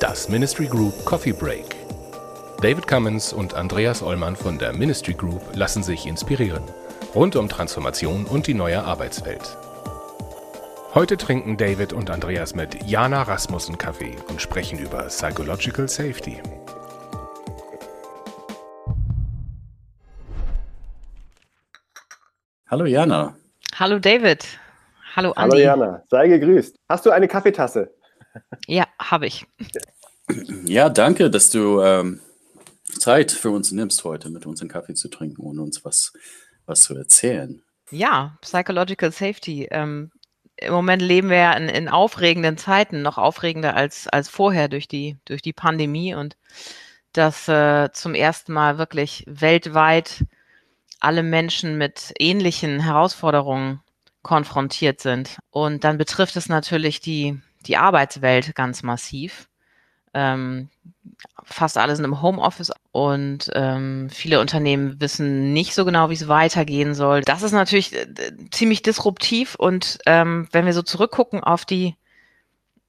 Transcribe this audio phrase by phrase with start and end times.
[0.00, 1.76] Das Ministry Group Coffee Break.
[2.62, 6.62] David Cummins und Andreas Ollmann von der Ministry Group lassen sich inspirieren.
[7.14, 9.56] Rund um Transformation und die neue Arbeitswelt.
[10.94, 16.40] Heute trinken David und Andreas mit Jana Rasmussen Kaffee und sprechen über Psychological Safety.
[22.68, 23.36] Hallo Jana.
[23.76, 24.44] Hallo David.
[25.14, 25.62] Hallo Andi.
[25.62, 26.76] Hallo Jana, sei gegrüßt.
[26.88, 27.94] Hast du eine Kaffeetasse?
[28.66, 29.46] Ja, habe ich.
[30.64, 32.20] Ja, danke, dass du ähm,
[32.98, 36.12] Zeit für uns nimmst heute, mit uns einen Kaffee zu trinken und uns was,
[36.66, 37.62] was zu erzählen.
[37.92, 39.68] Ja, Psychological Safety.
[39.70, 40.10] Ähm,
[40.56, 44.88] Im Moment leben wir ja in, in, aufregenden Zeiten, noch aufregender als, als vorher durch
[44.88, 46.36] die, durch die Pandemie und
[47.12, 50.24] dass äh, zum ersten Mal wirklich weltweit
[51.00, 53.80] alle Menschen mit ähnlichen Herausforderungen
[54.22, 55.38] konfrontiert sind.
[55.50, 59.48] Und dann betrifft es natürlich die, die Arbeitswelt ganz massiv.
[60.14, 60.68] Ähm,
[61.44, 66.28] fast alle sind im Homeoffice und ähm, viele Unternehmen wissen nicht so genau, wie es
[66.28, 67.20] weitergehen soll.
[67.20, 68.06] Das ist natürlich äh,
[68.50, 71.96] ziemlich disruptiv und ähm, wenn wir so zurückgucken auf die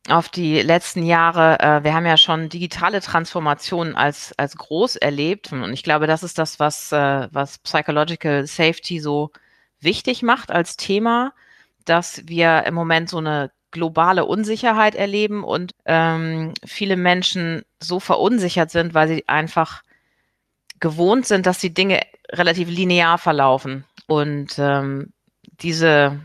[0.10, 5.52] auf die letzten Jahre, äh, wir haben ja schon digitale Transformationen als als groß erlebt
[5.52, 9.32] und ich glaube, das ist das, was äh, was Psychological Safety so
[9.80, 11.34] wichtig macht als Thema,
[11.86, 18.72] dass wir im Moment so eine globale Unsicherheit erleben und ähm, viele Menschen so verunsichert
[18.72, 19.84] sind, weil sie einfach
[20.80, 23.86] gewohnt sind, dass die Dinge relativ linear verlaufen.
[24.08, 25.12] Und ähm,
[25.62, 26.20] diese,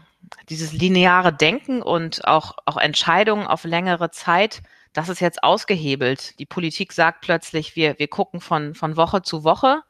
[0.49, 6.39] dieses lineare Denken und auch, auch Entscheidungen auf längere Zeit, das ist jetzt ausgehebelt.
[6.39, 9.83] Die Politik sagt plötzlich, wir, wir gucken von, von Woche zu Woche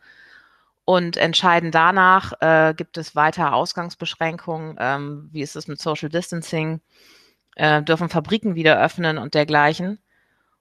[0.85, 6.81] und entscheiden danach, äh, gibt es weiter Ausgangsbeschränkungen, ähm, wie ist es mit Social Distancing,
[7.57, 9.99] äh, dürfen Fabriken wieder öffnen und dergleichen.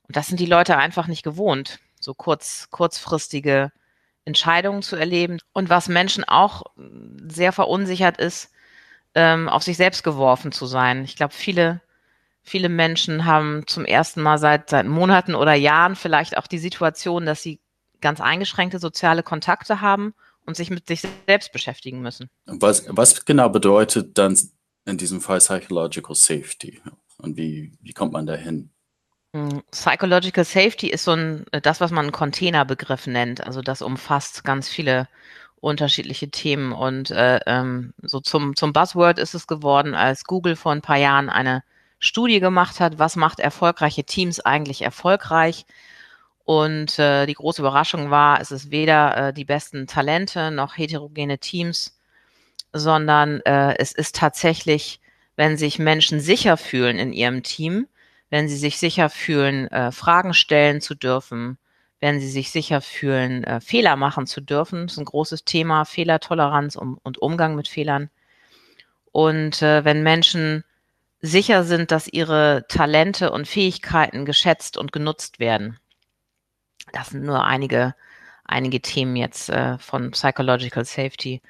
[0.08, 3.72] Und das sind die Leute einfach nicht gewohnt, so kurz, kurzfristige
[4.26, 5.40] Entscheidungen zu erleben.
[5.54, 6.64] Und was Menschen auch
[7.28, 8.52] sehr verunsichert ist,
[9.16, 11.04] ähm, auf sich selbst geworfen zu sein.
[11.04, 11.82] Ich glaube, viele,
[12.42, 17.26] viele Menschen haben zum ersten Mal seit, seit Monaten oder Jahren vielleicht auch die Situation,
[17.26, 17.60] dass sie
[18.02, 20.14] ganz eingeschränkte soziale Kontakte haben
[20.46, 22.30] und sich mit sich selbst beschäftigen müssen.
[22.46, 24.38] Was, was genau bedeutet dann
[24.86, 26.82] in diesem Fall Psychological Safety?
[27.18, 28.72] Und wie, wie kommt man dahin?
[29.36, 33.46] Hm, Psychological Safety ist so ein, das, was man einen Containerbegriff nennt.
[33.46, 35.08] Also das umfasst ganz viele
[35.62, 36.74] unterschiedliche Themen.
[36.74, 40.98] Und äh, ähm, so zum, zum Buzzword ist es geworden, als Google vor ein paar
[40.98, 41.64] Jahren eine
[42.00, 45.66] Studie gemacht hat, was macht erfolgreiche Teams eigentlich erfolgreich.
[46.44, 51.38] Und äh, die große Überraschung war, es ist weder äh, die besten Talente noch heterogene
[51.38, 51.98] Teams,
[52.74, 55.00] sondern äh, es ist tatsächlich,
[55.36, 57.88] wenn sich Menschen sicher fühlen in ihrem Team,
[58.32, 61.58] wenn sie sich sicher fühlen, äh, Fragen stellen zu dürfen,
[62.02, 64.88] wenn sie sich sicher fühlen, äh, Fehler machen zu dürfen.
[64.88, 68.10] Das ist ein großes Thema, Fehlertoleranz um, und Umgang mit Fehlern.
[69.12, 70.64] Und äh, wenn Menschen
[71.22, 75.80] sicher sind, dass ihre Talente und Fähigkeiten geschätzt und genutzt werden.
[76.94, 77.94] Das sind nur einige,
[78.44, 81.42] einige Themen jetzt äh, von Psychological Safety.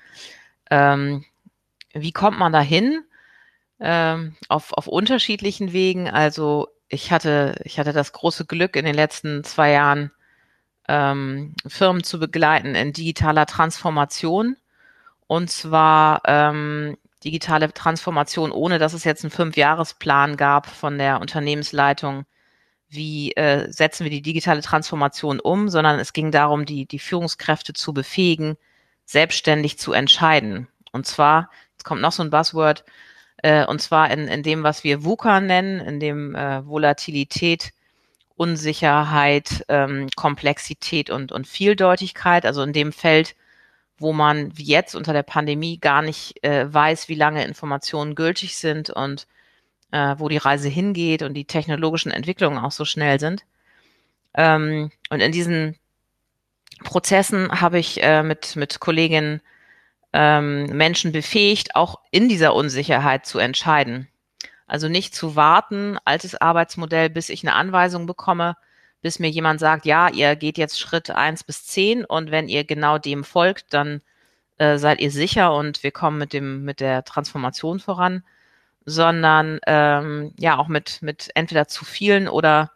[0.70, 1.24] Ähm,
[1.94, 3.06] wie kommt man dahin?
[3.80, 6.10] Ähm, auf, auf unterschiedlichen Wegen.
[6.10, 10.12] Also ich hatte, ich hatte das große Glück in den letzten zwei Jahren
[10.92, 14.58] ähm, Firmen zu begleiten in digitaler Transformation.
[15.26, 22.26] Und zwar ähm, digitale Transformation, ohne dass es jetzt einen Fünfjahresplan gab von der Unternehmensleitung,
[22.90, 27.72] wie äh, setzen wir die digitale Transformation um, sondern es ging darum, die, die Führungskräfte
[27.72, 28.58] zu befähigen,
[29.06, 30.68] selbstständig zu entscheiden.
[30.92, 32.84] Und zwar, jetzt kommt noch so ein Buzzword,
[33.38, 37.72] äh, und zwar in, in dem, was wir VUCA nennen, in dem äh, Volatilität,
[38.42, 43.36] Unsicherheit, ähm, Komplexität und, und Vieldeutigkeit, also in dem Feld,
[44.00, 48.58] wo man wie jetzt unter der Pandemie gar nicht äh, weiß, wie lange Informationen gültig
[48.58, 49.28] sind und
[49.92, 53.44] äh, wo die Reise hingeht und die technologischen Entwicklungen auch so schnell sind.
[54.34, 55.78] Ähm, und in diesen
[56.84, 59.42] Prozessen habe ich äh, mit, mit Kolleginnen
[60.14, 64.08] ähm, Menschen befähigt, auch in dieser Unsicherheit zu entscheiden.
[64.72, 68.56] Also nicht zu warten, altes Arbeitsmodell, bis ich eine Anweisung bekomme,
[69.02, 72.64] bis mir jemand sagt, ja, ihr geht jetzt Schritt eins bis zehn und wenn ihr
[72.64, 74.02] genau dem folgt, dann
[74.60, 78.24] äh, seid ihr sicher und wir kommen mit dem, mit der Transformation voran,
[78.86, 82.72] sondern ähm, ja auch mit, mit entweder zu vielen oder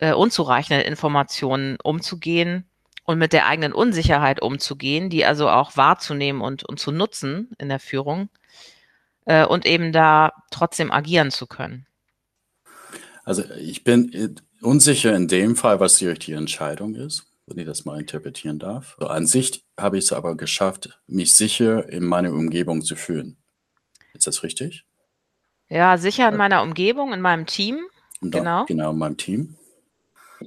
[0.00, 2.68] äh, unzureichenden Informationen umzugehen
[3.04, 7.70] und mit der eigenen Unsicherheit umzugehen, die also auch wahrzunehmen und, und zu nutzen in
[7.70, 8.28] der Führung
[9.28, 11.86] äh, und eben da trotzdem agieren zu können.
[13.24, 17.84] Also ich bin unsicher in dem Fall, was die richtige Entscheidung ist, wenn ich das
[17.84, 18.96] mal interpretieren darf.
[18.98, 23.36] An sich habe ich es aber geschafft, mich sicher in meiner Umgebung zu fühlen.
[24.14, 24.86] Ist das richtig?
[25.68, 27.80] Ja, sicher in meiner Umgebung, in meinem Team.
[28.22, 28.64] genau.
[28.64, 29.56] Genau, in meinem Team.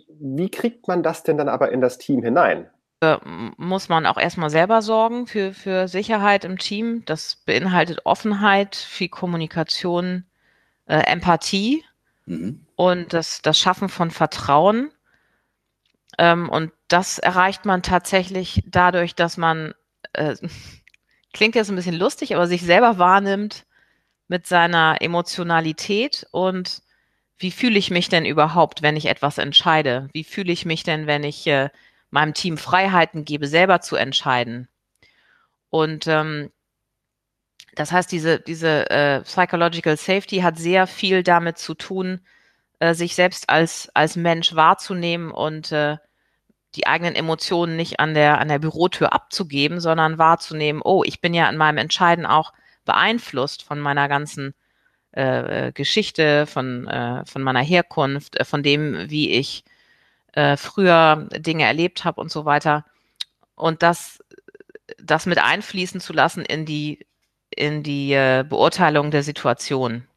[0.08, 2.68] Wie kriegt man das denn dann aber in das Team hinein?
[3.02, 3.18] Äh,
[3.58, 7.04] muss man auch erstmal selber sorgen für, für Sicherheit im Team.
[7.06, 10.26] Das beinhaltet Offenheit, viel Kommunikation,
[10.86, 11.84] äh, Empathie
[12.28, 12.64] mhm.
[12.76, 14.92] und das, das Schaffen von Vertrauen.
[16.20, 19.74] Ähm, und das erreicht man tatsächlich dadurch, dass man,
[20.14, 20.36] äh,
[21.34, 23.66] klingt jetzt ein bisschen lustig, aber sich selber wahrnimmt
[24.28, 26.84] mit seiner Emotionalität und
[27.40, 30.10] wie fühle ich mich denn überhaupt, wenn ich etwas entscheide?
[30.14, 31.70] Wie fühle ich mich denn, wenn ich äh,
[32.12, 34.68] meinem Team Freiheiten gebe, selber zu entscheiden?
[35.70, 36.52] Und ähm,
[37.76, 42.22] das heißt, diese, diese äh, Psychological Safety hat sehr viel damit zu tun,
[42.80, 45.98] äh, sich selbst als, als Mensch wahrzunehmen und äh,
[46.76, 51.34] die eigenen Emotionen nicht an der, an der Bürotür abzugeben, sondern wahrzunehmen, oh, ich bin
[51.34, 52.54] ja in meinem Entscheiden auch
[52.86, 54.54] beeinflusst von meiner ganzen
[55.14, 59.64] äh, äh, Geschichte, von, äh, von meiner Herkunft, äh, von dem, wie ich
[60.34, 62.86] äh, früher Dinge erlebt habe und so weiter.
[63.56, 64.24] Und das,
[64.98, 67.06] das mit einfließen zu lassen in die,
[67.50, 70.08] in die äh, Beurteilung der Situation.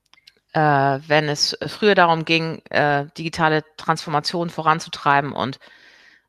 [0.52, 5.58] Äh, wenn es früher darum ging, äh, digitale Transformation voranzutreiben und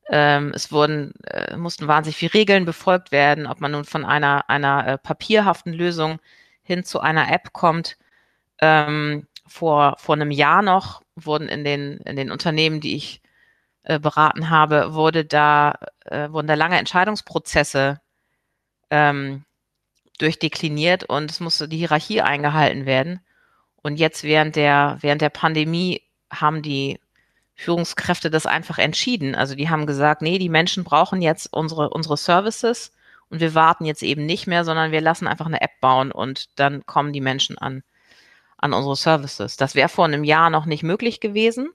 [0.09, 4.49] ähm, es wurden, äh, mussten wahnsinnig viele Regeln befolgt werden, ob man nun von einer,
[4.49, 6.19] einer äh, papierhaften Lösung
[6.63, 7.97] hin zu einer App kommt,
[8.59, 13.21] ähm, vor, vor einem Jahr noch wurden in den, in den Unternehmen, die ich
[13.85, 18.01] äh, beraten habe, wurde da, äh, wurden da lange Entscheidungsprozesse
[18.89, 19.45] ähm,
[20.19, 23.21] durchdekliniert und es musste die Hierarchie eingehalten werden.
[23.81, 26.01] Und jetzt während der, während der Pandemie
[26.31, 26.99] haben die
[27.55, 29.35] Führungskräfte das einfach entschieden.
[29.35, 32.91] Also die haben gesagt, nee, die Menschen brauchen jetzt unsere, unsere Services
[33.29, 36.59] und wir warten jetzt eben nicht mehr, sondern wir lassen einfach eine App bauen und
[36.59, 37.83] dann kommen die Menschen an
[38.57, 39.57] an unsere Services.
[39.57, 41.69] Das wäre vor einem Jahr noch nicht möglich gewesen.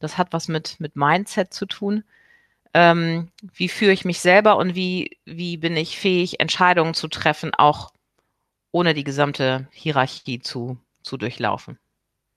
[0.00, 2.04] Das hat was mit, mit Mindset zu tun.
[2.74, 7.52] Ähm, wie führe ich mich selber und wie, wie bin ich fähig, Entscheidungen zu treffen,
[7.54, 7.92] auch
[8.72, 11.78] ohne die gesamte Hierarchie zu, zu durchlaufen.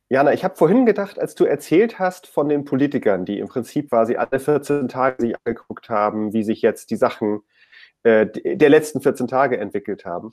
[0.10, 3.90] Jana, ich habe vorhin gedacht, als du erzählt hast von den Politikern, die im Prinzip
[3.90, 7.42] quasi alle 14 Tage sich angeguckt haben, wie sich jetzt die Sachen
[8.04, 10.32] äh, der letzten 14 Tage entwickelt haben,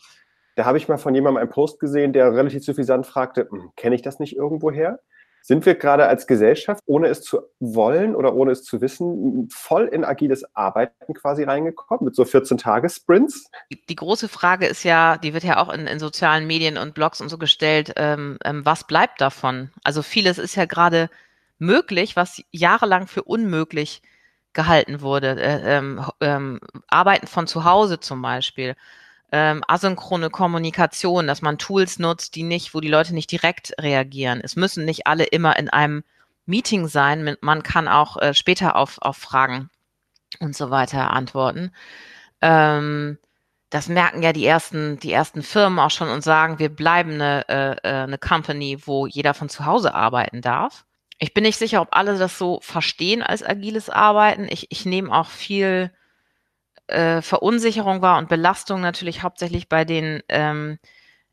[0.56, 3.94] da habe ich mal von jemandem einen Post gesehen, der relativ suffisant fragte, hm, kenne
[3.94, 5.00] ich das nicht irgendwoher?
[5.42, 9.86] Sind wir gerade als Gesellschaft, ohne es zu wollen oder ohne es zu wissen, voll
[9.86, 13.50] in agiles Arbeiten quasi reingekommen mit so 14-Tage-Sprints?
[13.88, 17.20] Die große Frage ist ja, die wird ja auch in, in sozialen Medien und Blogs
[17.20, 19.70] und so gestellt, ähm, ähm, was bleibt davon?
[19.82, 21.10] Also vieles ist ja gerade
[21.58, 24.02] möglich, was jahrelang für unmöglich
[24.52, 25.40] gehalten wurde.
[25.40, 28.74] Äh, ähm, ähm Arbeiten von zu Hause zum Beispiel
[29.32, 34.40] ähm, asynchrone Kommunikation, dass man Tools nutzt, die nicht, wo die Leute nicht direkt reagieren.
[34.42, 36.02] Es müssen nicht alle immer in einem
[36.46, 37.36] Meeting sein.
[37.40, 39.70] Man kann auch äh, später auf, auf Fragen
[40.40, 41.72] und so weiter antworten.
[42.40, 43.18] Ähm,
[43.70, 47.48] das merken ja die ersten, die ersten Firmen auch schon und sagen, wir bleiben eine,
[47.48, 50.84] äh, äh eine Company, wo jeder von zu Hause arbeiten darf.
[51.20, 54.48] Ich bin nicht sicher, ob alle das so verstehen als agiles Arbeiten.
[54.50, 55.92] Ich, ich nehme auch viel
[56.90, 60.78] äh, Verunsicherung war und Belastung natürlich hauptsächlich bei den ähm,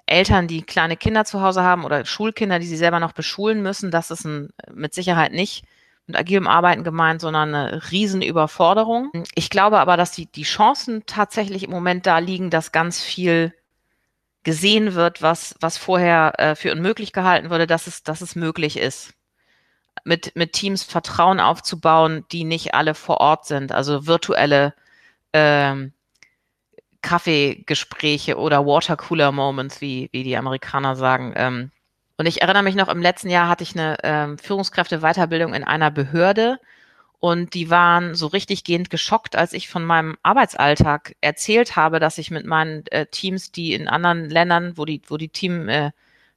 [0.06, 3.92] Eltern, die kleine Kinder zu Hause haben oder Schulkinder, die sie selber noch beschulen müssen.
[3.92, 5.66] Das ist ein, mit Sicherheit nicht
[6.08, 9.12] mit agilem Arbeiten gemeint, sondern eine Riesenüberforderung.
[9.36, 13.54] Ich glaube aber, dass die, die Chancen tatsächlich im Moment da liegen, dass ganz viel
[14.44, 18.78] gesehen wird, was, was vorher äh, für unmöglich gehalten wurde, dass es, dass es möglich
[18.78, 19.14] ist.
[20.06, 24.74] Mit, mit Teams Vertrauen aufzubauen, die nicht alle vor Ort sind, also virtuelle
[25.38, 25.94] ähm,
[27.02, 31.34] Kaffeegespräche oder Watercooler Moments, wie, wie die Amerikaner sagen.
[31.36, 31.72] Ähm,
[32.18, 35.92] und ich erinnere mich noch, im letzten Jahr hatte ich eine ähm, Führungskräfte-Weiterbildung in einer
[35.92, 36.60] Behörde
[37.20, 42.18] und die waren so richtig gehend geschockt, als ich von meinem Arbeitsalltag erzählt habe, dass
[42.18, 45.94] ich mit meinen äh, Teams, die in anderen Ländern, wo die, wo die Teammember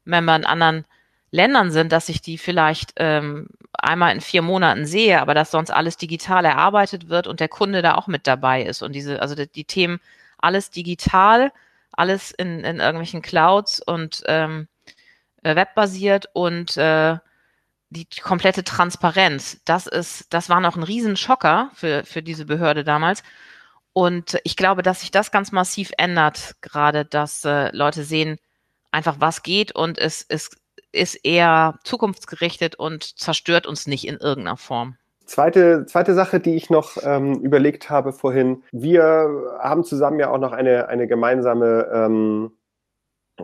[0.07, 0.85] äh, in anderen
[1.31, 3.49] Ländern sind, dass ich die vielleicht ähm,
[3.83, 7.83] einmal in vier Monaten sehe, aber dass sonst alles digital erarbeitet wird und der Kunde
[7.83, 8.83] da auch mit dabei ist.
[8.83, 10.01] Und diese, also die, die Themen,
[10.39, 11.53] alles digital,
[11.93, 14.69] alles in, in irgendwelchen Clouds und ähm,
[15.43, 17.19] äh, webbasiert und äh,
[17.91, 23.23] die komplette Transparenz, das ist, das war noch ein Riesenschocker für, für diese Behörde damals.
[23.93, 28.39] Und ich glaube, dass sich das ganz massiv ändert, gerade dass äh, Leute sehen,
[28.93, 30.51] einfach was geht und es, es
[30.93, 34.97] ist eher zukunftsgerichtet und zerstört uns nicht in irgendeiner Form.
[35.27, 38.65] Zweite, zweite Sache, die ich noch ähm, überlegt habe vorhin.
[38.73, 42.53] Wir haben zusammen ja auch noch eine, eine gemeinsame ähm,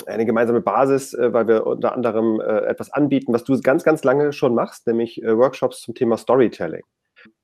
[0.07, 4.05] eine gemeinsame Basis, äh, weil wir unter anderem äh, etwas anbieten, was du ganz, ganz
[4.05, 6.83] lange schon machst, nämlich äh, Workshops zum Thema Storytelling.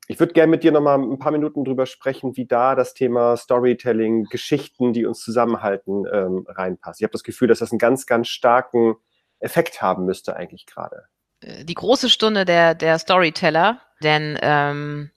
[0.08, 2.92] Ich würde gerne mit dir noch mal ein paar Minuten drüber sprechen, wie da das
[2.92, 7.00] Thema Storytelling, Geschichten, die uns zusammenhalten, ähm, reinpasst.
[7.00, 8.96] Ich habe das Gefühl, dass das einen ganz, ganz starken
[9.42, 11.04] Effekt haben müsste eigentlich gerade.
[11.42, 15.10] Die große Stunde der, der Storyteller, denn ähm,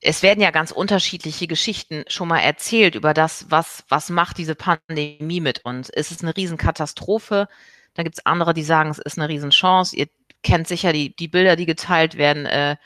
[0.00, 4.54] es werden ja ganz unterschiedliche Geschichten schon mal erzählt über das, was, was macht diese
[4.54, 5.88] Pandemie mit uns.
[5.88, 7.48] Ist es eine Riesenkatastrophe?
[7.94, 9.96] Da gibt es andere, die sagen, es ist eine Riesenchance.
[9.96, 10.08] Ihr
[10.42, 12.76] kennt sicher die, die Bilder, die geteilt werden äh,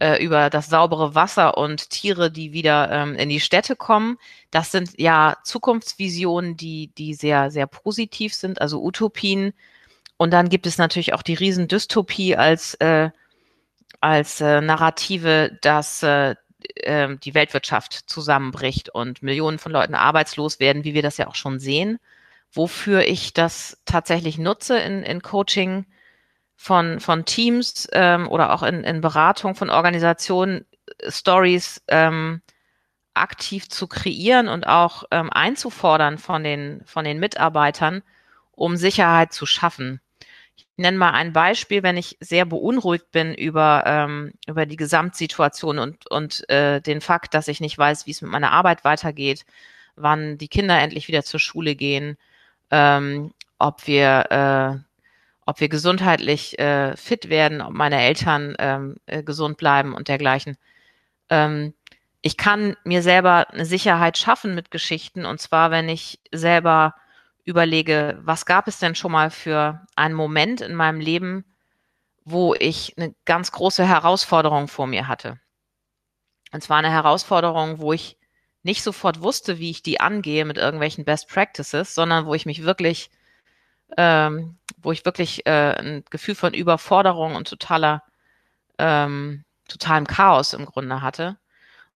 [0.00, 4.18] äh, über das saubere Wasser und Tiere, die wieder ähm, in die Städte kommen.
[4.50, 9.52] Das sind ja Zukunftsvisionen, die, die sehr, sehr positiv sind, also Utopien.
[10.16, 13.10] Und dann gibt es natürlich auch die Riesendystopie als, äh,
[14.00, 16.34] als äh, Narrative, dass äh,
[16.76, 21.34] äh, die Weltwirtschaft zusammenbricht und Millionen von Leuten arbeitslos werden, wie wir das ja auch
[21.34, 21.98] schon sehen.
[22.52, 25.86] Wofür ich das tatsächlich nutze in, in Coaching
[26.62, 30.66] von, von Teams ähm, oder auch in, in Beratung von Organisationen,
[31.08, 32.42] Stories ähm,
[33.14, 38.02] aktiv zu kreieren und auch ähm, einzufordern von den, von den Mitarbeitern,
[38.52, 40.02] um Sicherheit zu schaffen.
[40.76, 46.10] Nenne mal ein Beispiel, wenn ich sehr beunruhigt bin über, ähm, über die Gesamtsituation und,
[46.10, 49.46] und äh, den Fakt, dass ich nicht weiß, wie es mit meiner Arbeit weitergeht,
[49.96, 52.18] wann die Kinder endlich wieder zur Schule gehen,
[52.70, 54.89] ähm, ob wir äh,
[55.50, 60.56] ob wir gesundheitlich äh, fit werden, ob meine Eltern ähm, äh, gesund bleiben und dergleichen.
[61.28, 61.74] Ähm,
[62.22, 66.94] ich kann mir selber eine Sicherheit schaffen mit Geschichten und zwar, wenn ich selber
[67.44, 71.44] überlege, was gab es denn schon mal für einen Moment in meinem Leben,
[72.24, 75.40] wo ich eine ganz große Herausforderung vor mir hatte.
[76.52, 78.18] Und zwar eine Herausforderung, wo ich
[78.62, 82.62] nicht sofort wusste, wie ich die angehe mit irgendwelchen Best Practices, sondern wo ich mich
[82.62, 83.10] wirklich,
[83.96, 88.02] ähm, wo ich wirklich äh, ein Gefühl von Überforderung und totaler,
[88.78, 91.38] ähm, totalem Chaos im Grunde hatte.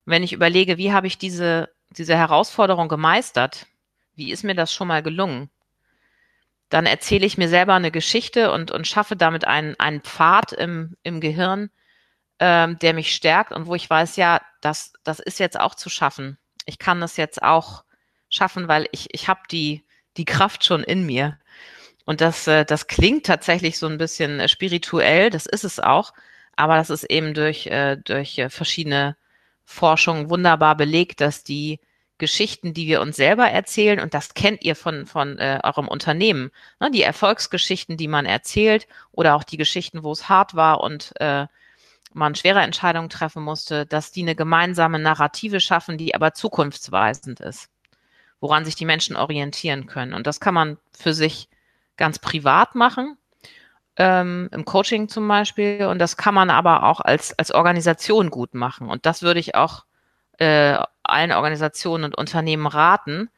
[0.04, 3.66] Und wenn ich überlege, wie habe ich diese, diese Herausforderung gemeistert,
[4.14, 5.50] wie ist mir das schon mal gelungen?
[6.68, 10.96] Dann erzähle ich mir selber eine Geschichte und, und schaffe damit einen, einen Pfad im,
[11.02, 11.70] im Gehirn,
[12.38, 15.88] ähm, der mich stärkt und wo ich weiß, ja, das, das ist jetzt auch zu
[15.88, 16.38] schaffen.
[16.66, 17.84] Ich kann das jetzt auch
[18.28, 19.84] schaffen, weil ich, ich habe die,
[20.16, 21.38] die Kraft schon in mir.
[22.04, 26.12] Und das, äh, das klingt tatsächlich so ein bisschen äh, spirituell, das ist es auch,
[26.56, 29.16] aber das ist eben durch, äh, durch verschiedene
[29.64, 31.80] Forschungen wunderbar belegt, dass die
[32.18, 36.50] Geschichten, die wir uns selber erzählen, und das kennt ihr von, von äh, eurem Unternehmen,
[36.78, 41.12] ne, die Erfolgsgeschichten, die man erzählt oder auch die Geschichten, wo es hart war und
[41.20, 41.46] äh,
[42.12, 47.68] man schwere Entscheidungen treffen musste, dass die eine gemeinsame Narrative schaffen, die aber zukunftsweisend ist,
[48.40, 50.14] woran sich die Menschen orientieren können.
[50.14, 51.48] Und das kann man für sich
[51.96, 53.16] ganz privat machen,
[53.96, 58.54] ähm, im Coaching zum Beispiel, und das kann man aber auch als, als Organisation gut
[58.54, 58.88] machen.
[58.88, 59.84] Und das würde ich auch
[60.38, 63.30] äh, allen Organisationen und Unternehmen raten,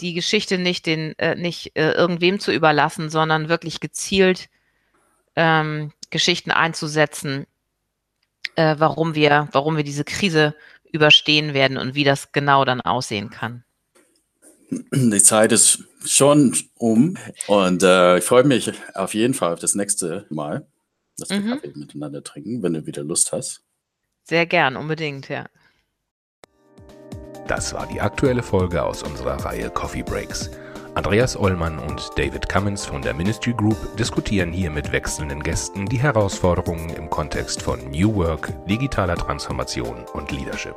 [0.00, 4.48] die Geschichte nicht den äh, nicht äh, irgendwem zu überlassen, sondern wirklich gezielt
[5.36, 7.46] ähm, Geschichten einzusetzen,
[8.56, 10.54] äh, warum wir warum wir diese Krise
[10.92, 13.64] überstehen werden und wie das genau dann aussehen kann.
[14.70, 17.16] Die Zeit ist schon um
[17.46, 20.66] und äh, ich freue mich auf jeden Fall auf das nächste Mal,
[21.18, 21.50] dass wir mhm.
[21.50, 23.62] Kaffee miteinander trinken, wenn du wieder Lust hast.
[24.24, 25.46] Sehr gern, unbedingt, ja.
[27.46, 30.50] Das war die aktuelle Folge aus unserer Reihe Coffee Breaks.
[30.94, 35.98] Andreas Ollmann und David Cummins von der Ministry Group diskutieren hier mit wechselnden Gästen die
[35.98, 40.76] Herausforderungen im Kontext von New Work, digitaler Transformation und Leadership.